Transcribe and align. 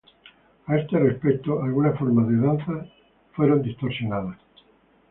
A 0.65 0.77
este 0.79 0.97
respecto, 0.97 1.61
algunas 1.61 1.95
formas 1.99 2.27
de 2.27 2.37
danzas 2.37 2.87
fueron 3.35 3.61
distorsionadas. 3.61 4.39